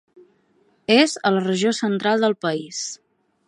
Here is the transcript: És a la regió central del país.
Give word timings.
És 0.93 1.13
a 1.29 1.33
la 1.35 1.45
regió 1.49 1.75
central 1.81 2.27
del 2.27 2.35
país. 2.47 2.81